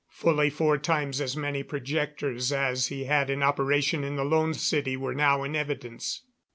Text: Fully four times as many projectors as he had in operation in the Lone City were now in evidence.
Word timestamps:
Fully 0.09 0.49
four 0.49 0.79
times 0.79 1.21
as 1.21 1.37
many 1.37 1.61
projectors 1.61 2.51
as 2.51 2.87
he 2.87 3.03
had 3.03 3.29
in 3.29 3.43
operation 3.43 4.03
in 4.03 4.15
the 4.15 4.25
Lone 4.25 4.55
City 4.55 4.97
were 4.97 5.13
now 5.13 5.43
in 5.43 5.55
evidence. 5.55 6.23